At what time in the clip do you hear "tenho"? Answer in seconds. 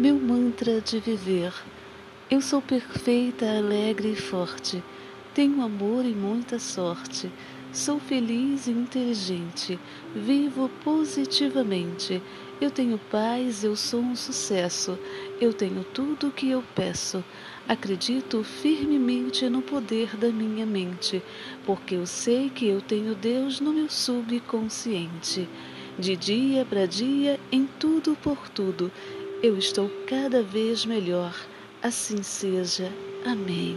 5.34-5.60, 12.70-12.96, 15.52-15.84, 22.80-23.14